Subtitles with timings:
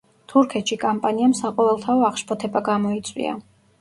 [0.31, 3.37] თურქეთში კამპანიამ საყოველთაო აღშფოთება გამოიწვია.